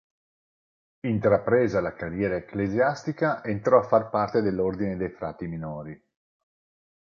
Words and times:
Intrapresa 1.01 1.79
la 1.79 1.93
carriera 1.93 2.35
ecclesiastica, 2.35 3.43
entrò 3.43 3.77
a 3.77 3.83
far 3.83 4.09
parte 4.09 4.41
dell'Ordine 4.41 4.97
dei 4.97 5.09
Frati 5.11 5.45
Minori. 5.45 6.03